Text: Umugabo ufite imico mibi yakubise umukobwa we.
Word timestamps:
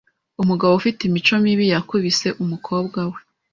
Umugabo 0.41 0.73
ufite 0.79 0.99
imico 1.03 1.33
mibi 1.43 1.65
yakubise 1.73 2.27
umukobwa 2.43 2.99
we. 3.11 3.19